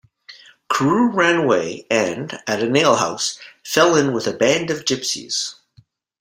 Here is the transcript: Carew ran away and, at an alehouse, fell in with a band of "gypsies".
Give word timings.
Carew 0.67 1.11
ran 1.11 1.35
away 1.35 1.85
and, 1.91 2.39
at 2.47 2.63
an 2.63 2.75
alehouse, 2.75 3.37
fell 3.63 3.95
in 3.95 4.13
with 4.13 4.25
a 4.25 4.33
band 4.33 4.71
of 4.71 4.83
"gypsies". 4.83 5.53